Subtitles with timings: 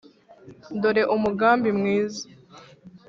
[0.81, 2.23] dore umugambi mwiza